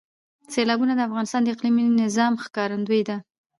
سیلابونه 0.53 0.93
د 0.95 1.01
افغانستان 1.09 1.41
د 1.43 1.47
اقلیمي 1.53 1.83
نظام 2.03 2.33
ښکارندوی 2.43 3.01
ده. 3.09 3.17